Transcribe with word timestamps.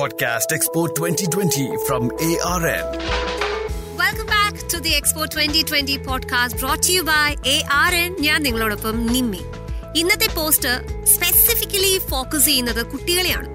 Podcast 0.00 0.48
Expo 0.52 0.82
2020 0.86 1.66
from 1.88 2.02
ARN. 2.20 2.86
To 4.74 4.78
the 4.78 4.88
Expo 4.88 5.24
twenty 5.24 5.64
twenty 5.68 5.96
podcast 5.96 6.60
brought 6.60 6.90
you 6.90 7.02
by 7.02 7.34
A 7.46 7.62
R 7.72 7.94
N 7.94 8.16
ഞാൻ 8.20 8.42
നിങ്ങളോടൊപ്പം 8.42 9.06
നിമ്മി. 9.06 9.40
ഇന്നത്തെ 9.96 10.28
post 10.34 10.68
specifically 11.06 12.00
focus 12.10 12.44
ചെയ്യുന്നത് 12.44 12.86
കുട്ടികളെയാണ്. 12.86 13.48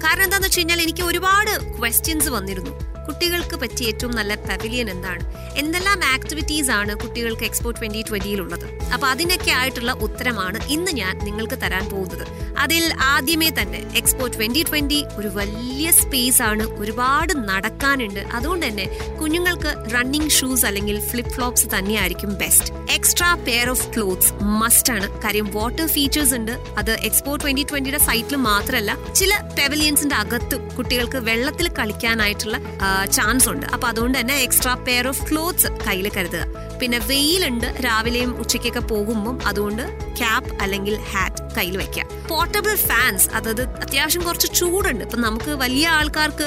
കാരണം 0.00 0.22
എന്താണെന്ന് 0.22 0.48
വെച്ച് 0.48 0.58
കഴിഞ്ഞാൽ 0.58 0.82
എനിക്ക് 0.82 1.02
ഒരുപാട് 1.02 1.78
ക്വസ്റ്റ്യൻസ് 1.78 2.28
വന്നിരുന്നു. 2.28 2.95
കുട്ടികൾക്ക് 3.06 3.56
പറ്റിയ 3.56 3.86
ഏറ്റവും 3.86 4.14
നല്ല 4.14 4.34
പവിലിയൻ 4.34 4.90
എന്താണ്? 4.90 5.22
എന്തെല്ലാം 5.56 6.00
ആക്ടിവിറ്റീസ് 6.04 6.70
ആണ് 6.70 6.94
കുട്ടികൾക്ക് 6.96 7.44
എക്സ്പോ 7.44 7.70
ട്വന്റി 7.70 8.02
ട്വന്റിയിലുള്ളത് 8.02 8.66
അപ്പൊ 8.94 9.06
അതിനൊക്കെ 9.08 9.50
ആയിട്ടുള്ള 9.50 9.92
ഉത്തരമാണ് 10.06 10.58
ഇന്ന് 10.68 10.92
ഞാൻ 10.92 11.18
നിങ്ങൾക്ക് 11.18 11.58
തരാൻ 11.62 11.84
പോകുന്നത്. 11.90 12.26
അതിൽ 12.58 12.84
ആദ്യമേ 13.02 13.50
തന്നെ 13.58 13.80
എക്സ്പോ 13.96 14.26
ട്വന്റി 14.26 14.62
ട്വന്റി 14.62 15.04
ഒരു 15.16 15.28
വലിയ 15.28 15.90
സ്പേസ് 15.90 16.42
ആണ് 16.42 16.64
ഒരുപാട് 16.80 17.32
നടക്കാനുണ്ട്. 17.48 18.20
അതുകൊണ്ട് 18.32 18.66
തന്നെ 18.66 18.86
കുഞ്ഞുങ്ങൾക്ക് 19.20 19.72
റണ്ണിങ് 19.94 20.30
ഷൂസ് 20.30 20.66
അല്ലെങ്കിൽ 20.66 21.00
ഫ്ലിപ്പ് 21.10 21.30
ഫ്ലോപ്സ് 21.30 21.66
തന്നെയായിരിക്കും 21.74 22.34
best 22.34 22.72
extra 22.90 23.34
pair 23.46 23.70
of 23.70 23.86
clothes 23.94 24.32
must 24.62 24.92
ആണ്. 24.92 25.22
കാര്യം 25.24 25.50
വാട്ടർ 25.52 25.86
ഫീച്ചേഴ്സ് 25.86 26.34
ഉണ്ട്. 26.34 26.52
അത് 26.78 26.92
എക്സ്പോ 27.08 27.36
ട്വന്റി 27.36 27.62
ട്വന്റിയുടെ 27.62 27.98
സൈറ്റിൽ 27.98 28.36
മാത്രമല്ല 28.36 28.96
ചില 29.14 29.32
പെവലിയൻസിന്റെ 29.58 30.16
അകത്തും 30.16 30.62
കുട്ടികൾക്ക് 30.76 31.16
വെള്ളത്തിൽ 31.16 31.68
കളിക്കാനായിട്ടുള്ള 31.78 32.56
ചാൻസ് 33.04 33.48
ഉണ്ട്. 33.48 33.66
അപ്പൊ 33.66 33.88
അതുകൊണ്ട് 33.88 34.20
തന്നെ 34.20 34.42
എക്സ്ട്രാ 34.42 34.74
പെയർ 34.74 35.08
ഓഫ് 35.08 35.30
ക്ലോത്ത്സ് 35.30 35.66
കയ്യിൽ 35.66 36.10
കരുതുക. 36.16 36.65
പിന്നെ 36.80 36.98
വെയിലുണ്ട്. 37.10 37.68
രാവിലെയും 37.86 38.32
ഉച്ചയ്ക്കൊക്കെ 38.42 38.82
പോകുമ്പോൾ 38.92 39.36
അതുകൊണ്ട് 39.50 39.84
ക്യാപ് 40.18 40.50
അല്ലെങ്കിൽ 40.64 40.94
ഹാറ്റ് 41.12 41.42
കയ്യിൽ 41.56 41.76
വെക്കുക 41.80 42.04
പോർട്ടബിൾ 42.30 42.74
ഫാൻസ് 42.88 43.26
അതായത് 43.36 43.62
അത്യാവശ്യം 43.84 44.22
കുറച്ച് 44.22 44.48
ചൂടുണ്ട്. 44.58 45.02
ഇപ്പം 45.04 45.20
നമുക്ക് 45.20 45.50
വലിയ 45.62 45.86
ആൾക്കാർക്ക് 45.98 46.46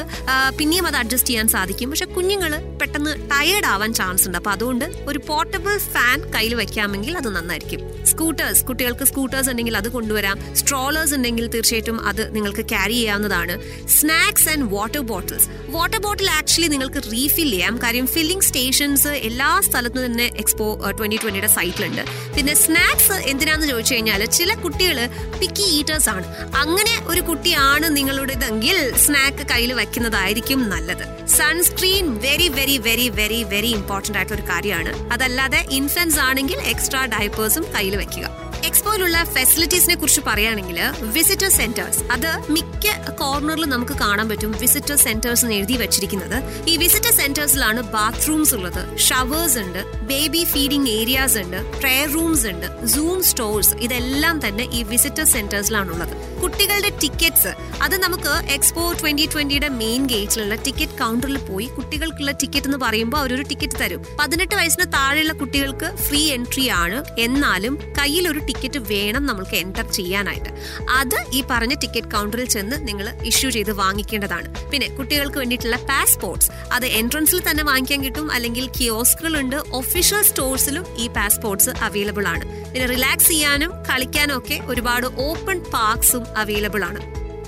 പിന്നെയും 0.58 0.86
അത് 0.90 0.98
അഡ്ജസ്റ്റ് 1.02 1.30
ചെയ്യാൻ 1.30 1.48
സാധിക്കും. 1.54 1.90
പക്ഷെ 1.92 2.08
കുഞ്ഞുങ്ങൾ 2.16 2.52
പെട്ടെന്ന് 2.82 3.14
ടയേർഡ് 3.32 3.68
ആവാൻ 3.74 3.92
ചാൻസ് 4.00 4.26
ഉണ്ട്. 4.28 4.38
അപ്പോൾ 4.38 4.54
അതുകൊണ്ട് 4.56 4.86
ഒരു 5.10 5.20
പോർട്ടബിൾ 5.30 5.78
ഫാൻ 5.94 6.18
കയ്യിൽ 6.36 6.54
വെക്കാമെങ്കിൽ 6.62 7.14
അത് 7.22 7.30
നന്നായിരിക്കും. 7.36 7.82
സ്കൂട്ടേഴ്സ് 8.12 8.64
കുട്ടികൾക്ക് 8.70 9.06
സ്കൂട്ടേഴ്സ് 9.12 9.50
ഉണ്ടെങ്കിൽ 9.54 9.78
അത് 9.82 9.90
കൊണ്ടുവരാം. 9.96 10.38
സ്ട്രോളേഴ്സ് 10.62 11.14
ഉണ്ടെങ്കിൽ 11.16 11.48
തീർച്ചയായിട്ടും 11.56 12.00
അത് 12.10 12.24
നിങ്ങൾക്ക് 12.36 12.66
ക്യാരി 12.74 12.98
ചെയ്യാവുന്നതാണ്. 13.00 13.56
Snacks 13.98 14.50
and 14.54 14.68
water 14.76 15.02
bottles 15.12 15.48
water 15.78 16.00
bottle 16.08 16.30
actually 16.38 16.70
നിങ്ങൾക്ക് 16.76 17.04
റീഫിൽ 17.14 17.50
ചെയ്യാം. 17.56 17.76
കാര്യം 17.84 18.08
ഫില്ലിംഗ് 18.16 18.46
സ്റ്റേഷൻസ് 18.50 19.14
എല്ലാ 19.30 19.50
സ്ഥലത്തും 19.68 20.04
തന്നെ 20.20 20.40
എക്സ്പോ 20.42 20.66
ട്വന്റി 20.98 21.18
ട്വന്റിയുടെ 21.24 21.50
സൈറ്റിലുണ്ട് 21.56 22.04
പിന്നെ 22.36 22.54
സ്നാക്സ് 22.64 23.18
എന്തിനാന്ന് 23.32 23.68
ചോദിച്ചു 23.72 23.94
കഴിഞ്ഞാൽ 23.94 24.22
ചില 24.38 24.52
കുട്ടികൾ 24.64 24.98
പിക്കി 25.40 25.66
ഈറ്റേഴ്സ് 25.78 26.10
ആണ്. 26.16 26.26
അങ്ങനെ 26.62 26.94
ഒരു 27.12 27.22
കുട്ടിയാണ് 27.30 27.88
നിങ്ങളുടേതെങ്കിൽ 27.98 28.78
സ്നാക്ക് 29.06 29.46
കയ്യിൽ 29.52 29.72
വെക്കുന്നതായിരിക്കും 29.82 30.60
നല്ലത്. 30.74 31.06
Sunscreen 31.38 32.06
very 32.26 32.50
very 32.58 32.78
very 32.88 33.08
very 33.20 33.40
very 33.54 33.72
important 33.80 34.20
ആയിട്ടുള്ള 34.20 34.40
ഒരു 34.40 34.48
കാര്യമാണ്. 34.52 34.94
അതല്ലാതെ 35.16 35.62
ഇൻഫൻസ് 35.80 36.20
ആണെങ്കിൽ 36.28 36.60
എക്സ്ട്രാ 36.74 37.04
ഡയപ്പേഴ്സും 37.16 37.66
കയ്യിൽ 37.76 37.98
വെക്കുക 38.04 38.28
എക്സ്പോയിലുള്ള 38.66 39.24
ഫെസിലിറ്റീസിനെ 39.24 39.96
കുറിച്ച് 39.96 40.22
പറയുകയാണെങ്കിൽ 40.28 40.80
വിസിറ്റർ 41.02 41.50
സെന്റേഴ്സ് 41.50 42.04
അത് 42.12 42.52
മിക്ക 42.52 43.12
കോർണറിലും 43.12 43.70
നമുക്ക് 43.70 43.92
കാണാൻ 43.92 44.30
പറ്റും 44.30 44.52
വിസിറ്റർ 44.52 44.96
സെന്റേഴ്സ് 44.96 45.46
എന്ന് 45.46 45.56
എഴുതി 45.56 45.74
വെച്ചിരിക്കുന്നത്. 45.74 46.70
ഈ 46.70 46.78
വിസിറ്റർ 46.78 47.12
സെന്റേഴ്സിലാണ് 47.12 47.82
ബാത്റൂംസ് 47.82 48.56
ഉള്ളത്. 48.56 48.98
ഷവേഴ്സ് 48.98 49.58
ഉണ്ട് 49.58 50.00
ബേബി 50.08 50.44
ഫീഡിംഗ് 50.44 50.90
ഏരിയാസ് 50.90 51.38
ഉണ്ട് 51.38 51.80
പ്രെയർ 51.80 52.14
റൂംസ് 52.14 52.48
ഉണ്ട് 52.48 52.88
സൂം 52.88 53.24
സ്റ്റോഴ്സ് 53.24 53.76
ഇതെല്ലാം 53.76 54.48
തന്നെ 54.48 54.64
ഈ 54.64 54.84
വിസിറ്റർ 54.84 55.24
സെന്റേഴ്സിലാണുള്ളത് 55.24 56.29
കുട്ടികളുടെ 56.42 56.90
ടിക്കറ്റ്സ് 57.02 57.48
അത് 57.82 57.98
നമുക്ക് 57.98 58.52
എക്സ്പോ 58.52 58.94
ട്വന്റി 58.94 59.30
ട്വന്റിയുടെ 59.34 59.70
മെയിൻ 59.70 60.06
ഗേറ്റിലുള്ള 60.06 60.56
ടിക്കറ്റ് 60.56 61.00
കൗണ്ടറിൽ 61.00 61.38
പോയി 61.38 61.66
കുട്ടികൾക്കുള്ള 61.66 62.32
ടിക്കറ്റ് 62.32 62.68
എന്ന് 62.68 62.78
പറയുമ്പോൾ 62.78 63.18
അവരൊരു 63.18 63.42
ടിക്കറ്റ് 63.42 63.80
തരും. 63.80 64.06
പതിനെട്ട് 64.20 64.56
വയസ്സിന് 64.56 64.94
താഴെയുള്ള 64.94 65.34
കുട്ടികൾക്ക് 65.34 65.96
ഫ്രീ 65.96 66.32
എൻട്രി 66.32 66.68
ആണ്. 66.68 67.04
എന്നാലും 67.20 67.80
കയ്യിൽ 67.98 68.28
ഒരു 68.28 68.40
ടിക്കറ്റ് 68.40 68.80
വേണം 68.80 69.26
നമ്മൾക്ക് 69.26 69.56
എന്റർ 69.56 69.92
ചെയ്യാനായിട്ട്. 69.92 70.50
അത് 70.90 71.26
ഈ 71.34 71.44
പറഞ്ഞ 71.50 71.74
ടിക്കറ്റ് 71.74 72.12
കൗണ്ടറിൽ 72.12 72.46
ചെന്ന് 72.46 72.88
നിങ്ങൾ 72.88 73.18
ഇഷ്യൂ 73.24 73.50
ചെയ്ത് 73.50 73.72
വാങ്ങിക്കേണ്ടതാണ്. 73.72 74.70
പിന്നെ 74.70 74.88
കുട്ടികൾക്ക് 74.88 75.38
വേണ്ടിയിട്ടുള്ള 75.38 75.78
പാസ്പോർട്ട്സ് 75.78 76.52
അത് 76.72 76.86
എൻട്രൻസിൽ 76.86 77.42
തന്നെ 77.50 77.64
വാങ്ങിക്കാൻ 77.64 78.04
കിട്ടും. 78.04 78.32
അല്ലെങ്കിൽ 78.32 78.70
കിയോസ്കുകളുണ്ട് 78.80 79.56
ഒഫീഷ്യൽ 79.56 80.22
സ്റ്റോഴ്സിലും 80.22 80.86
ഈ 80.98 81.08
പാസ്പോർട്ട്സ് 81.08 81.70
അവൈലബിൾ 81.70 82.28
ആണ്. 82.28 82.46
പിന്നെ 82.74 82.86
റിലാക്സ് 82.86 83.28
ചെയ്യാനും 83.28 83.72
കളിക്കാനും 83.90 84.38
ഒക്കെ 84.38 84.60
ഒരുപാട് 84.66 85.08
ഓപ്പൺ 85.18 85.60
പാർക്സും 85.74 86.24
അവൈലബിൾ 86.38 86.86
ആണ്. 86.86 87.00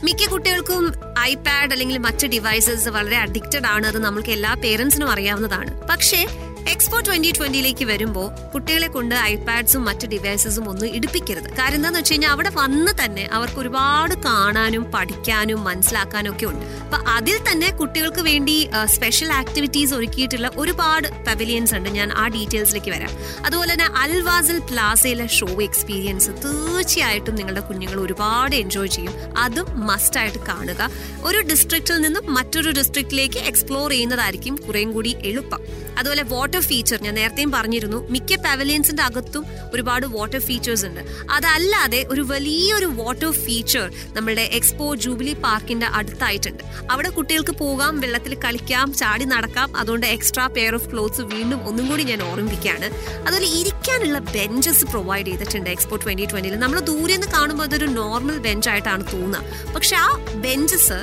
മിക്ക 0.05 0.29
കുട്ടികൾക്കും 0.29 0.93
ഐപാഡ് 1.19 1.71
അല്ലെങ്കിൽ 1.71 1.97
മറ്റ് 1.97 2.27
ഡിവൈസസ് 2.27 2.89
വളരെ 2.89 3.17
അഡിക്റ്റഡ് 3.17 3.65
ആണ്. 3.65 3.87
അത് 3.87 3.99
നമ്മൾക്ക് 3.99 4.29
എല്ലാ 4.29 4.53
പേരൻസിനും 4.53 5.11
അറിയാവുന്നതാണ്. 5.11 5.87
പക്ഷേ 5.87 6.27
എക്സ്പോ 6.67 6.99
ട്വന്റി 6.99 7.31
ട്വന്റിയിലേക്ക് 7.31 7.85
വരുമ്പോൾ 7.85 8.51
കുട്ടികളെ 8.53 8.87
കൊണ്ട് 8.87 9.15
ഐപാഡ്സും 9.15 9.85
മറ്റ് 9.85 10.07
ഡിവൈസസും 10.07 10.69
ഒന്നും 10.69 10.95
ഇടിപ്പിക്കരുത്. 10.95 11.49
കാരണം 11.59 11.75
എന്താന്ന് 11.75 11.99
വെച്ച് 11.99 12.13
കഴിഞ്ഞാൽ 12.13 12.29
അവിടെ 12.29 12.49
വന്ന് 12.53 13.05
തന്നെ 13.05 13.29
അവർക്ക് 13.31 13.59
ഒരുപാട് 13.59 14.13
കാണാനും 14.25 14.91
പഠിക്കാനും 14.91 15.63
മനസ്സിലാക്കാനും 15.63 16.33
ഒക്കെ 16.33 16.45
ഉണ്ട്. 16.45 16.65
അപ്പൊ 16.65 16.97
അതിൽ 17.11 17.37
തന്നെ 17.51 17.69
കുട്ടികൾക്ക് 17.71 18.21
വേണ്ടി 18.21 18.69
സ്പെഷ്യൽ 18.85 19.33
ആക്ടിവിറ്റീസ് 19.33 19.93
ഒരുക്കിയിട്ടുള്ള 19.93 20.51
ഒരുപാട് 20.55 21.07
പവലിയൻസ് 21.07 21.75
ഉണ്ട്. 21.75 21.89
ഞാൻ 21.89 22.11
ആ 22.11 22.27
ഡീറ്റെയിൽസിലേക്ക് 22.27 22.91
വരാം. 22.91 23.09
അതുപോലെ 23.45 23.73
തന്നെ 23.73 23.85
അൽവാസൽ 23.85 24.59
പ്ലാസയിലെ 24.59 25.27
ഷോ 25.27 25.47
എക്സ്പീരിയൻസ് 25.61 26.29
തീർച്ചയായിട്ടും 26.29 27.35
നിങ്ങളുടെ 27.35 27.61
കുഞ്ഞുങ്ങൾ 27.61 27.99
ഒരുപാട് 27.99 28.55
എൻജോയ് 28.55 28.87
ചെയ്യും. 28.87 29.13
അതും 29.37 29.87
മസ്റ്റ് 29.87 30.19
ആയിട്ട് 30.19 30.37
കാണുക. 30.37 30.89
ഒരു 31.23 31.37
ഡിസ്ട്രിക്റ്റിൽ 31.37 32.01
നിന്നും 32.01 32.33
മറ്റൊരു 32.33 32.69
ഡിസ്ട്രിക്റ്റിലേക്ക് 32.69 33.37
എക്സ്പ്ലോർ 33.37 33.89
ചെയ്യുന്നതായിരിക്കും 33.89 34.55
കുറേം 34.55 34.93
കൂടി 34.93 35.15
എളുപ്പം. 35.23 35.61
അതുപോലെ 35.99 36.23
വാട്ടർ 36.51 36.67
ഫീച്ചർ 36.69 36.97
ഞാൻ 37.03 37.13
നേരത്തെയും 37.15 37.51
പറഞ്ഞിരുന്നു. 37.51 37.97
മിക്ക 38.13 38.37
പവലിയൻസിന്റെ 38.45 39.03
അകത്തും 39.09 39.43
ഒരുപാട് 39.73 40.05
വാട്ടർ 40.15 40.39
ഫീച്ചേഴ്സ് 40.47 40.83
ഉണ്ട്. 40.87 41.01
അതല്ലാതെ 41.35 41.99
ഒരു 42.13 42.23
വലിയൊരു 42.31 42.87
വാട്ടർ 42.97 43.31
ഫീച്ചർ 43.43 43.85
നമ്മളുടെ 44.15 44.43
എക്സ്പോ 44.57 44.85
ജൂബിലി 45.03 45.33
പാർക്കിന്റെ 45.45 45.87
അടുത്തായിട്ടുണ്ട്. 45.99 46.63
അവിടെ 46.93 47.09
കുട്ടികൾക്ക് 47.17 47.53
പോകാം 47.61 47.93
വെള്ളത്തിൽ 48.03 48.33
കളിക്കാം 48.45 48.87
ചാടി 49.01 49.27
നടക്കാം. 49.33 49.77
അതുകൊണ്ട് 49.81 50.07
എക്സ്ട്രാ 50.15 50.47
പെയർ 50.57 50.75
ഓഫ് 50.79 50.89
ക്ലോത്ത്സ് 50.93 51.25
വീണ്ടും 51.35 51.61
ഒന്നും 51.71 51.87
കൂടി 51.91 52.05
ഞാൻ 52.11 52.23
ഓർമ്മിപ്പിക്കുകയാണ്. 52.29 52.89
അതുപോലെ 53.25 53.49
ഇരിക്കാനുള്ള 53.59 54.19
ബെഞ്ചസ് 54.35 54.85
പ്രൊവൈഡ് 54.91 55.27
ചെയ്തിട്ടുണ്ട് 55.31 55.69
എക്സ്പോ 55.75 55.97
ട്വന്റി 56.05 56.27
ട്വന്റിയിൽ 56.33 56.57
നമ്മൾ 56.65 56.79
ദൂരെ 56.91 57.15
നിന്ന് 57.15 57.29
കാണുമ്പോൾ 57.37 57.67
അതൊരു 57.69 57.89
നോർമൽ 58.01 58.39
ബെഞ്ച് 58.47 58.69
ആയിട്ടാണ് 58.73 59.05
തോന്നുക. 59.13 59.71
പക്ഷെ 59.77 59.97
ആ 60.05 60.09
ബെഞ്ചസ് 60.47 60.99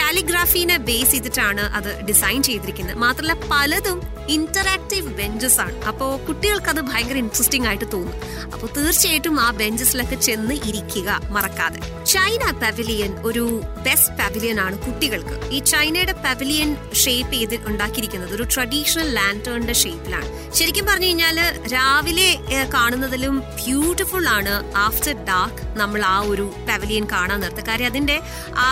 കാലിഗ്രാഫീനെ 0.00 0.78
ബേസ് 0.90 1.12
ചെയ്തിട്ടാണ് 1.16 1.64
അത് 1.80 1.90
ഡിസൈൻ 2.10 2.40
ചെയ്തിരിക്കുന്നത്. 2.50 2.98
മാത്രമല്ല 3.06 3.36
പലതും 3.52 3.98
ഇന്ററാക്റ്റീവ് 4.76 5.10
ബെഞ്ചസ് 5.18 5.58
ആണ്. 5.64 5.76
അപ്പോൾ 5.90 6.10
കുട്ടികൾക്ക് 6.26 6.70
അത് 6.72 6.80
ഭയങ്കര 6.90 7.16
ഇൻട്രസ്റ്റിംഗ് 7.24 7.66
ആയിട്ട് 7.68 7.86
തോന്നും. 7.92 8.16
അപ്പോൾ 8.54 8.68
തീർച്ചയായിട്ടും 8.76 9.36
ആ 9.44 9.48
ബെഞ്ചസിലൊക്കെ 9.60 10.16
ചെന്ന് 10.26 10.54
ഇരിക്കുക 10.70 11.08
മറക്കാതെ. 11.34 11.80
ചൈന 12.12 12.42
പവിലിയൻ 12.62 13.12
ഒരു 13.28 13.44
ബെസ്റ്റ് 13.86 14.14
പവിലിയൻ 14.20 14.58
ആണ് 14.66 14.76
കുട്ടികൾക്ക്. 14.86 15.36
ഈ 15.56 15.58
ചൈനയുടെ 15.72 16.14
പവിലിയൻ 16.26 16.70
ഷേപ്പ് 17.02 17.32
ചെയ്ത് 17.32 17.56
ഉണ്ടാക്കിയിരിക്കുന്നത് 17.70 18.34
ഒരു 18.34 18.46
ട്രഡീഷണൽ 18.54 19.08
ലാന്റേണിന്റെ 19.18 19.76
ഷേപ്പിലാണ് 19.82 20.28
ശരിക്കും 20.58 20.86
പറഞ്ഞു 20.86 21.06
കഴിഞ്ഞാൽ 21.06 21.38
രാവിലെ 21.74 22.28
കാണുന്നതിലും 22.74 23.34
ബ്യൂട്ടിഫുൾ 23.62 24.26
ആണ് 24.36 24.54
ആഫ്റ്റർ 24.86 25.14
ഡാർക്ക് 25.30 25.62
നമ്മൾ 25.80 26.02
ആ 26.14 26.16
ഒരു 26.32 26.46
പവലിയൻ 26.68 27.06
കാണാൻ 27.12 27.40
നിർത്തുക 27.40 27.66
കാര്യം 27.68 27.86
അതിന്റെ 27.86 28.18
ആ 28.66 28.68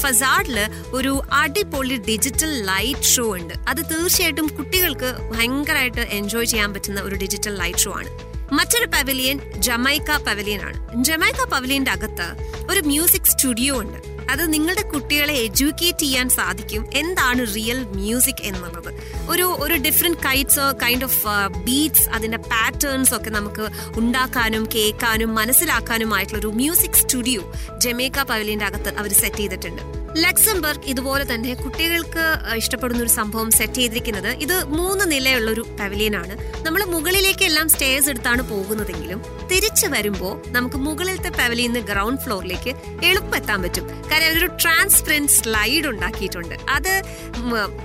ഫസാഡിൽ 0.00 0.58
ഒരു 0.98 1.12
അടിപൊളി 1.42 1.96
ഡിജിറ്റൽ 2.10 2.52
ലൈറ്റ് 2.70 3.10
ഷോ 3.14 3.24
ഉണ്ട്. 3.38 3.54
അത് 3.68 3.80
തീർച്ചയായിട്ടും 3.92 4.46
കുട്ടികൾക്ക് 4.58 5.10
ഭയങ്കരമായിട്ട് 5.36 6.00
എൻജോയ് 6.00 6.46
ചെയ്യാൻ 6.46 6.74
പറ്റുന്ന 6.74 7.00
ഒരു 7.00 7.14
ഡിജിറ്റൽ 7.14 7.56
ലൈറ്റ് 7.56 7.78
ഷോ 7.78 7.92
ആണ്. 7.92 8.36
മറ്റൊരു 8.52 8.86
പവലിയൻ 8.86 9.52
ജമൈക്ക 9.58 10.16
പവലിയൻ 10.16 10.62
ആണ്. 10.62 11.04
ജമൈക്ക 11.04 11.44
പവലിയന്റെ 11.44 11.90
അകത്ത് 11.90 12.28
ഒരു 12.70 12.80
മ്യൂസിക് 12.80 13.22
സ്റ്റുഡിയോ 13.22 13.80
ഉണ്ട്. 13.80 14.16
അത് 14.30 14.52
നിങ്ങളുടെ 14.52 14.82
കുട്ടികളെ 14.82 15.34
എഡ്യൂക്കേറ്റ് 15.34 15.98
ചെയ്യാൻ 15.98 16.28
സാധിക്കും. 16.28 16.86
എന്താണ് 16.94 17.54
റിയൽ 17.54 17.84
മ്യൂസിക് 17.84 18.42
എന്നുള്ളത്. 18.42 18.94
ഒരു 19.30 19.42
ഒരു 19.42 19.74
different 19.74 20.18
kites 20.18 20.60
kind 20.82 21.04
of 21.04 21.26
beats 21.64 22.08
അതിന്റെ 22.08 22.38
പാറ്റേൺസ് 22.38 23.14
ഒക്കെ 23.14 23.30
നമുക്ക് 23.30 23.68
ഉണ്ടാക്കാനും 23.98 24.68
കേൾക്കാനും 24.74 25.34
മനസ്സിലാക്കാനുമായിട്ടുള്ള 25.34 26.40
ഒരു 26.40 26.46
മ്യൂസിക് 26.46 26.92
സ്റ്റുഡിയോ 26.92 27.52
ജമേക്ക 27.78 28.22
പവലിയന്റെ 28.22 28.64
അകത്ത് 28.64 28.98
അവർ 28.98 29.12
സെറ്റ് 29.12 29.36
ചെയ്തിട്ടുണ്ട്. 29.36 29.95
ലക്സംബർഗ് 30.24 30.84
ഇതുപോലെ 30.92 31.24
തന്നെ 31.34 31.54
കുട്ടികൾക്ക് 31.54 32.24
ഇഷ്ടപ്പെടുന്ന 32.60 33.00
ഒരു 33.02 33.12
സംഭവം 33.16 33.50
സെറ്റ് 33.50 33.80
ചെയ്തിരിക്കുന്നത് 33.80 34.28
ഇത് 34.44 34.54
മൂന്ന് 34.78 35.04
നിലയുള്ള 35.12 35.48
ഒരു 35.50 35.64
പവലിയൻ 35.80 36.16
ആണ്. 36.16 36.34
നമ്മൾ 36.66 36.84
മുകളിലേക്ക് 36.94 37.44
എല്ലാം 37.44 37.68
സ്റ്റേഴ്സ് 37.68 38.08
എടുത്താണ് 38.10 38.42
പോകുന്നതെങ്കിലും 38.50 39.20
തിരിച്ചു 39.50 39.86
വരുമ്പോൾ 39.86 40.34
നമുക്ക് 40.56 40.76
മുകളിലത്തെ 40.76 41.30
പവലിയിൽ 41.40 41.70
നിന്ന് 41.72 41.82
ഗ്രൗണ്ട് 41.90 42.22
ഫ്ലോറിലേക്ക് 42.24 42.72
എളുപ്പെത്താൻ 43.08 43.58
പറ്റും. 43.62 43.84
കാര്യം 44.10 44.28
അതൊരു 44.30 44.48
ട്രാൻസ്പെറന്റ് 44.62 45.32
സ്ലൈഡ് 45.38 45.86
ഉണ്ടാക്കിയിട്ടുണ്ട്. 45.86 46.54
അത് 46.76 46.92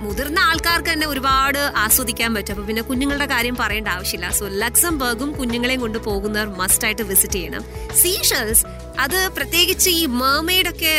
മുതിർന്ന 0.04 0.38
ആൾക്കാർക്ക് 0.38 0.90
തന്നെ 0.92 1.06
ഒരുപാട് 1.06 1.60
ആസ്വദിക്കാൻ 1.84 2.34
പറ്റും. 2.34 2.54
അപ്പൊ 2.54 2.66
പിന്നെ 2.70 2.82
കുഞ്ഞുങ്ങളുടെ 2.82 3.28
കാര്യം 3.34 3.56
പറയേണ്ട 3.60 3.88
ആവശ്യമില്ല. 3.88 4.30
സോ 4.38 4.46
ലക്സംബർഗും 4.64 5.32
കുഞ്ഞുങ്ങളെയും 5.40 5.80
കൊണ്ട് 5.80 5.98
പോകുന്നവർ 5.98 6.48
മസ്റ്റ് 6.62 6.86
ആയിട്ട് 6.88 7.02
വിസിറ്റ് 7.02 7.34
ചെയ്യണം. 7.34 7.64
സീഷൽസ് 8.02 8.64
അത് 9.04 9.30
പ്രത്യേകിച്ച് 9.36 9.90
ഈ 9.90 10.06
മേമെയ്ഡൊക്കെ 10.06 10.92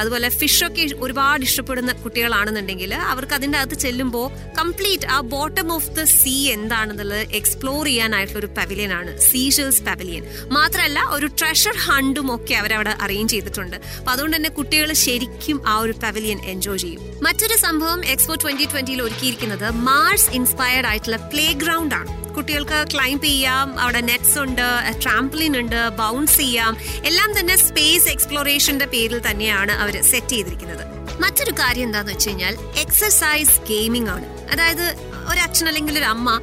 അതുപോലെ 0.00 0.28
ഫിഷൊക്കെ 0.28 0.84
ഒരുപാട് 1.04 1.42
ഇഷ്ടപ്പെടുന്ന 1.42 1.92
കുട്ടികളാണെന്നുണ്ടെങ്കിൽ 1.92 2.94
അവർക്ക് 2.94 3.34
അതിന്റെ 3.34 3.58
അകത്ത് 3.58 3.74
ചെല്ലുമ്പോൾ 3.74 4.26
കംപ്ലീറ്റ് 4.58 5.06
ആ 5.06 5.20
ബോട്ടം 5.20 5.72
ഓഫ് 5.72 5.90
ദ 5.90 6.04
സീ 6.04 6.34
എന്താണെന്നുള്ളത് 6.50 7.34
എക്സ്പ്ലോർ 7.40 7.84
ചെയ്യാനായിട്ടുള്ള 7.86 8.38
ഒരു 8.38 8.50
പവലിയൻ 8.58 8.92
ആണ്. 8.92 9.18
സീഷേഴ്സ് 9.18 9.82
പവലിയൻ 9.82 10.24
മാത്രമല്ല 10.56 11.00
ഒരു 11.16 11.26
ട്രഷർ 11.26 11.76
ഹണ്ടും 11.86 12.34
ഒക്കെ 12.36 12.54
അവരവിടെ 12.54 12.94
അറേഞ്ച് 13.06 13.32
ചെയ്തിട്ടുണ്ട്. 13.34 13.76
അപ്പൊ 13.98 14.12
അതുകൊണ്ട് 14.12 14.36
തന്നെ 14.36 14.48
കുട്ടികൾ 14.48 14.92
ശരിക്കും 14.92 15.60
ആ 15.66 15.76
ഒരു 15.78 15.92
പവലിയൻ 15.92 16.40
എൻജോയ് 16.54 16.78
ചെയ്യും. 16.78 17.02
മറ്റൊരു 17.22 17.58
സംഭവം 17.66 18.06
എക്സ്പോ 18.06 18.34
ട്വന്റി 18.34 18.64
ട്വന്റിയിൽ 18.64 19.02
ഒരുക്കിയിരിക്കുന്നത് 19.02 19.70
മാർസ് 19.70 20.30
ഇൻസ്പയർഡ് 20.30 20.86
ആയിട്ടുള്ള 20.86 21.16
പ്ലേ 21.16 21.46
ഗ്രൗണ്ട് 21.52 21.94
ആണ്. 21.94 22.08
കുട്ടികൾക്ക് 22.36 22.84
ക്ലൈംബ് 22.94 23.24
ചെയ്യാം. 23.24 23.80
അവിടെ 23.80 24.00
നെറ്റ്സ് 24.00 24.38
ഉണ്ട് 24.38 24.66
ട്രാംപ്ലിൻ 25.02 25.58
ഉണ്ട് 25.58 25.88
ബൗൺസ് 25.88 26.36
ചെയ്യാം. 26.36 26.76
എല്ലാം 27.04 27.38
തന്നെ 27.38 27.56
സ്പേസ് 27.56 28.08
എക്സ്പ്ലോറേഷന്റെ 28.08 28.86
പേരിൽ 28.86 29.30
തന്നെയാണ് 29.30 29.72
അവർ 29.72 30.02
സെറ്റ് 30.02 30.28
ചെയ്തിരിക്കുന്നത്. 30.28 30.84
മറ്റൊരു 31.20 31.50
കാര്യം 31.50 31.82
എന്താണെന്ന് 31.82 32.12
വെച്ച് 32.12 32.28
കഴിഞ്ഞാൽ 32.28 32.56
എക്സസൈസ് 32.78 33.60
ഗെയിമിംഗ് 33.68 34.10
ആണ്. 34.10 34.26
അതായത് 34.50 35.09
ഒരു 35.30 35.40
അച്ഛൻ 35.40 35.66
അല്ലെങ്കിൽ 35.68 35.98
ഒരു 35.98 36.04
അമ്മ 36.04 36.40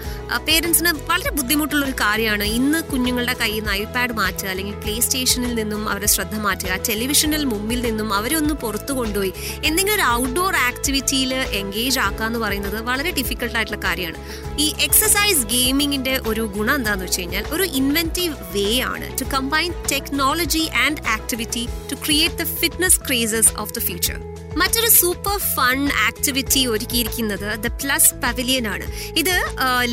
പേരൻസിന് 0.47 0.91
വളരെ 1.09 1.31
ബുദ്ധിമുട്ടുള്ള 1.31 1.85
ഒരു 1.85 1.95
കാര്യമാണ്. 2.01 2.44
ഇന്ന് 2.44 2.79
കുഞ്ഞുങ്ങളുടെ 2.83 3.33
കയ്യിൽ 3.33 3.59
നിന്ന് 3.59 3.71
ഐപാഡ് 3.71 4.13
മാറ്റുക 4.13 4.47
അല്ലെങ്കിൽ 4.47 4.75
പ്ലേ 4.83 5.00
സ്റ്റേഷനിൽ 5.00 5.56
നിന്നും 5.56 5.89
അവരെ 5.89 6.06
ശ്രദ്ധ 6.06 6.35
മാറ്റുക 6.35 6.79
ടെലിവിഷനിൽ 6.89 7.45
മുമ്പിൽ 7.45 7.81
നിന്നും 7.81 8.13
അവരെ 8.13 8.35
ഒന്ന് 8.35 8.53
പുറത്തു 8.53 8.94
കൊണ്ടുപോയി. 8.94 9.33
എന്തെങ്കിലും 9.63 9.95
ഒരു 9.95 10.06
ഔട്ട്ഡോർ 10.21 10.56
ആക്ടിവിറ്റിയിൽ 10.56 11.33
എൻഗേജ് 11.33 12.00
ആക്കുക 12.00 12.25
എന്ന് 12.25 12.39
പറയുന്നത് 12.39 12.81
വളരെ 12.81 13.12
ഡിഫിക്കൾട്ട് 13.12 13.56
ആയിട്ടുള്ള 13.56 13.81
കാര്യമാണ്. 13.88 14.19
ഈ 14.59 14.74
എക്സസൈസ് 14.79 15.45
ഗെയിമിങ്ങിന്റെ 15.45 16.19
ഒരു 16.27 16.41
ഗുണം 16.57 16.75
എന്താണെന്ന് 16.75 17.06
വെച്ച് 17.06 17.21
കഴിഞ്ഞാൽ 17.21 17.45
ഒരു 17.51 17.63
ഇൻവെന്റീവ് 17.63 18.35
വേ 18.56 18.79
ആണ് 18.94 19.09
to 19.21 19.25
combine 19.35 19.71
technology 19.91 20.65
and 20.85 21.03
activity 21.18 21.68
to 21.91 21.95
create 22.06 22.35
the 22.35 22.47
fitness 22.62 23.00
crazes 23.07 23.53
of 23.57 23.74
the 23.74 23.79
future 23.79 24.37
മറ്റൊരു 24.59 24.89
സൂപ്പർ 25.00 25.36
ഫൺ 25.54 25.80
ആക്ടിവിറ്റി 26.07 26.62
ഒരുക്കിയിരിക്കുന്നത് 26.74 27.48
ദ 27.63 27.69
പ്ലസ് 27.81 28.12
പവലിയൻ 28.24 28.65
ആണ്. 28.74 28.86
ഇത് 29.21 29.36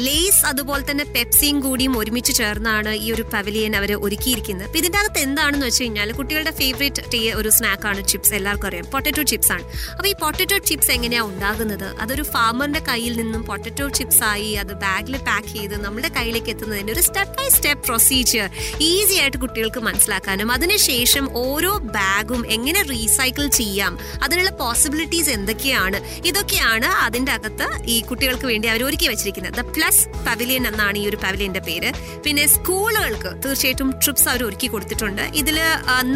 ലേസ് 0.06 0.40
അതുപോലെ 0.50 0.82
തന്നെ 0.90 1.04
പെപ്സിയും 1.16 1.56
കൂടിയും 1.64 1.94
ഒരുമിച്ച് 2.00 2.32
ചേർന്നാണ് 2.40 2.92
ഈ 3.04 3.06
ഒരു 3.16 3.24
പവലിയൻ 3.34 3.72
അവർ 3.80 3.90
ഒരുക്കിയിരിക്കുന്നത്. 4.06 4.66
അപ്പൊ 4.68 4.78
ഇതിന്റെ 4.82 4.98
അകത്ത് 5.00 5.20
എന്താണെന്ന് 5.26 5.66
വെച്ച് 5.68 5.82
കഴിഞ്ഞാൽ 5.82 6.12
കുട്ടികളുടെ 6.18 6.52
ഫേവറേറ്റ് 6.60 7.20
ഒരു 7.40 7.50
സ്നാക്കാണ് 7.56 8.00
ചിപ്സ് 8.12 8.34
എല്ലാവർക്കും 8.38 8.68
അറിയാം. 8.70 8.86
പൊട്ടറ്റോ 8.94 9.24
ചിപ്സ് 9.32 9.52
ആണ്. 9.56 9.64
അപ്പോൾ 9.96 10.08
ഈ 10.12 10.14
പൊട്ടറ്റോ 10.24 10.58
ചിപ്സ് 10.70 10.90
എങ്ങനെയാണ് 10.96 11.28
ഉണ്ടാകുന്നത്? 11.32 11.86
അതൊരു 12.04 12.24
ഫാമറിന്റെ 12.34 12.82
കയ്യിൽ 12.90 13.14
നിന്നും 13.22 13.44
പൊട്ടറ്റോ 13.50 13.88
ചിപ്സ് 13.98 14.22
ആയി 14.30 14.50
അത് 14.62 14.72
ബാഗിൽ 14.86 15.16
പാക്ക് 15.28 15.52
ചെയ്ത് 15.56 15.76
നമ്മുടെ 15.84 16.10
കയ്യിലേക്ക് 16.18 16.52
എത്തുന്നതിന്റെ 16.54 16.94
ഒരു 16.96 17.04
step 17.08 17.36
by 17.38 17.48
step 17.58 17.84
procedure 17.88 18.48
easy 18.90 19.18
ആയിട്ട് 19.22 19.38
കുട്ടികൾക്ക് 19.44 19.82
മനസ്സിലാക്കാനും 19.88 20.50
അതിനുശേഷം 20.56 21.24
ഓരോ 21.44 21.72
ബാഗും 21.98 22.42
എങ്ങനെ 22.56 22.82
റീസൈക്കിൾ 22.92 23.46
ചെയ്യാം 23.60 23.94
അതിനുള്ള 24.24 24.50
പോസിബിലിറ്റീസ് 24.60 25.30
എന്തൊക്കെയാണ്? 25.36 25.98
ഇതൊക്കെയാണ് 26.30 26.88
അതിന്റെ 27.06 27.32
അകത്ത് 27.38 27.68
ഈ 27.94 27.96
കുട്ടികൾക്ക് 28.08 28.46
വേണ്ടി 28.52 28.68
അവർ 28.72 28.82
ഒരുക്കി 28.88 29.08
വെച്ചിരിക്കുന്നത്. 29.12 29.56
ദ 29.60 29.64
പ്ലസ് 29.76 30.02
പവിലിയൻ 30.28 30.66
എന്നാണ് 30.70 30.98
ഈ 31.02 31.04
ഒരു 31.10 31.18
പവിലിയന്റെ 31.24 31.62
പേര്. 31.68 31.90
പിന്നെ 32.26 32.46
സ്കൂളുകൾക്ക് 32.56 33.32
തീർച്ചയായിട്ടും 33.44 33.90
ട്രിപ്സ് 34.02 34.28
അവർ 34.32 34.42
ഒരുക്കി 34.48 34.70
കൊടുത്തിട്ടുണ്ട്. 34.74 35.22
ഇതിൽ 35.42 35.58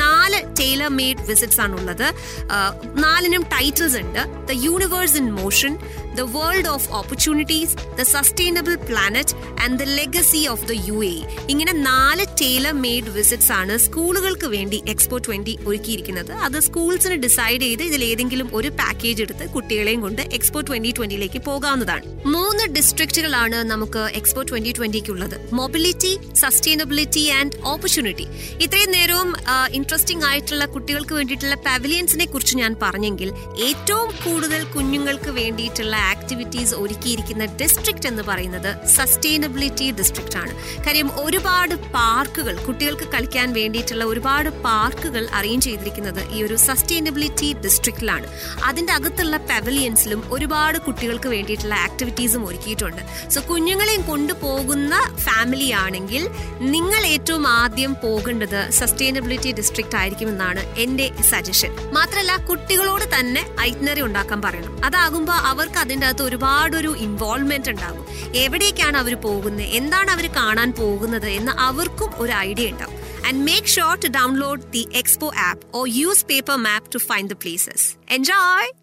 നാല് 0.05 0.41
ടൈലർ 0.61 0.91
മെയ്ഡ് 1.01 1.25
വിസിറ്റ്സ് 1.31 1.61
ആണ് 1.67 1.75
ഉള്ളത് 1.81 2.07
നാലിനും 3.07 3.45
ടൈറ്റിൽസ് 3.57 3.99
ഉണ്ട്. 4.05 4.23
The 4.51 4.59
universe 4.67 5.17
in 5.23 5.29
motion 5.41 5.75
the 6.19 6.23
world 6.37 6.71
of 6.75 6.87
opportunities 7.01 7.75
the 7.99 8.05
sustainable 8.15 8.75
planet 8.89 9.35
and 9.65 9.77
the 9.83 9.85
legacy 10.01 10.43
of 10.55 10.65
the 10.71 10.75
U 10.89 10.99
A 11.11 11.15
ഇങ്ങനെ 11.53 11.73
നാല് 11.91 12.25
ടൈലർ 12.43 12.75
മെയ്ഡ് 12.87 13.13
വിസിറ്റ്സ് 13.19 13.53
ആണ് 13.61 13.75
സ്കൂളുകൾക്ക് 13.87 14.49
വേണ്ടി 14.57 14.79
എക്സ്പോ 14.93 15.19
ട്വന്റി 15.27 15.55
ഒരുക്കിയിരിക്കുന്നത്. 15.69 16.33
അത് 16.47 16.59
സ്കൂൾസിന് 16.69 17.17
ഡിസൈഡ് 17.27 17.63
ചെയ്ത് 17.67 17.83
ഇതിൽ 17.91 18.03
ഏതെങ്കിലും 18.05 18.27
ഒരു 18.59 18.71
പാക്കേജ് 18.79 19.23
എടുത്ത് 19.23 19.45
കുട്ടികളെയും 19.53 20.01
കൊണ്ട് 20.05 20.23
എക്സ്പോ 20.37 20.61
ട്വന്റി 20.69 20.91
ട്വന്റിയിലേക്ക് 20.97 21.41
പോകാവുന്നതാണ്. 21.49 22.03
മൂന്ന് 22.35 22.65
ഡിസ്ട്രിക്റ്റുകളാണ് 22.77 23.59
നമുക്ക് 23.71 24.03
എക്സ്പോ 24.19 24.43
ട്വന്റി 24.43 24.73
ട്വന്റിക്കുള്ളത് 24.79 25.37
മൊബിലിറ്റി 25.59 26.11
സസ്റ്റൈനബിലിറ്റി 26.43 27.23
ആൻഡ് 27.39 27.57
ഓപ്പർച്യൂണിറ്റി 27.73 28.27
ഇത്രയും 28.65 28.91
നേരവും 28.97 29.31
ഇൻട്രസ്റ്റിംഗ് 29.79 30.27
ആയിട്ടുള്ള 30.31 30.65
കുട്ടികൾക്ക് 30.75 31.15
വേണ്ടിയിട്ടുള്ള 31.19 31.57
പവലിയൻസിനെ 31.69 32.27
കുറിച്ച് 32.33 32.57
ഞാൻ 32.57 32.75
പറഞ്ഞെങ്കിൽ 32.83 33.31
ഏറ്റവും 33.69 34.11
കൂടുതൽ 34.25 34.63
കുഞ്ഞുങ്ങൾക്ക് 34.75 35.31
വേണ്ടിയിട്ടുള്ള 35.31 35.95
ആക്ടിവിറ്റീസ് 36.13 36.75
ഒരുക്കിയിരിക്കുന്ന 36.75 37.47
ഡിസ്ട്രിക്ട് 37.63 38.07
എന്ന് 38.07 38.23
പറയുന്നത് 38.23 38.71
സസ്റ്റൈനബിലിറ്റി 38.97 39.91
ഡിസ്ട്രിക്റ്റ് 40.01 40.39
ആണ്. 40.43 40.53
കാര്യം 40.87 41.11
ഒരുപാട് 41.25 41.75
പാർക്കുകൾ 41.99 42.55
കുട്ടികൾക്ക് 42.67 43.09
കളിക്കാൻ 43.15 43.53
വേണ്ടിയിട്ടുള്ള 43.53 44.05
ഒരുപാട് 44.05 44.51
പാർക്കുകൾ 44.69 45.29
അറേഞ്ച് 45.41 45.67
ചെയ്തിരിക്കുന്നത് 45.69 46.23
ഈ 46.37 46.43
ഒരു 46.43 46.57
സസ്റ്റൈനബിലിറ്റി 46.69 47.49
ഡിസ്ട്രിക്റ്റിലാണ് 48.09 48.65
അതിന്റെ 48.65 48.93
അകത്തുള്ള 48.93 49.37
പെവലിയൻസിലും 49.37 50.25
ഒരുപാട് 50.31 50.79
കുട്ടികൾക്ക് 50.79 51.29
വേണ്ടിയിട്ടുള്ള 51.29 51.75
ആക്ടിവിറ്റീസും 51.75 52.47
ഒരുക്കിയിട്ടുണ്ട്. 52.47 53.03
സോ 53.31 53.41
കുഞ്ഞുങ്ങളെയും 53.51 54.03
കൊണ്ടുപോകുന്ന 54.03 54.95
ഫാമിലി 55.17 55.71
ആണെങ്കിൽ 55.71 56.29
നിങ്ങൾ 56.61 57.07
ഏറ്റവും 57.07 57.49
ആദ്യം 57.49 57.95
പോകേണ്ടത് 57.95 58.71
സസ്റ്റൈനബിലിറ്റി 58.71 59.53
ഡിസ്ട്രിക്റ്റ് 59.53 59.97
ആയിരിക്കുമെന്നാണ് 59.97 60.61
എന്റെ 60.79 61.13
സജഷൻ 61.31 61.73
മാത്രമല്ല 61.93 62.37
കുട്ടികളോട് 62.37 63.05
തന്നെ 63.19 63.55
ഐറ്റ്നറി 63.61 64.01
ഉണ്ടാക്കാൻ 64.01 64.43
പറയണം. 64.43 64.85
അതാകുമ്പോൾ 64.85 65.33
അവർക്ക് 65.33 65.79
അതിന്റെ 65.79 66.07
അകത്ത് 66.07 66.23
ഒരുപാട് 66.23 66.77
ഒരു 66.77 66.97
ഇൻവോൾവ്മെന്റ് 66.97 67.71
ഉണ്ടാകും. 67.71 68.07
എവിടേക്കാണ് 68.35 68.97
അവർ 68.97 69.15
പോകുന്നത്? 69.15 69.63
എന്താണ് 69.63 70.11
അവർ 70.11 70.27
കാണാൻ 70.37 70.73
പോകുന്നത് 70.73 71.27
എന്ന് 71.27 71.53
അവർക്കും 71.53 72.11
ഒരു 72.17 72.33
ഐഡിയ 72.33 72.69
ഉണ്ടാവും. 72.69 72.98
And 73.29 73.45
make 73.45 73.67
sure 73.67 73.97
to 73.99 74.09
download 74.11 74.71
the 74.73 74.87
Expo 74.87 75.31
app 75.35 75.63
or 75.73 75.87
use 75.87 76.23
paper 76.25 76.57
map 76.57 76.89
to 76.89 76.99
find 76.99 77.29
the 77.29 77.37
places. 77.37 77.99
Enjoy! 78.09 78.78